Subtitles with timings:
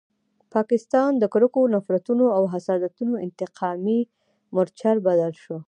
[0.53, 3.99] پاکستان د کرکو، نفرتونو او حسادتونو انتقامي
[4.53, 5.55] مورچل بدل شو.